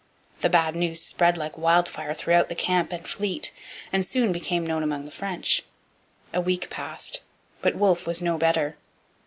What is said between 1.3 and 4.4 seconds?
like wildfire through the camp and fleet, and soon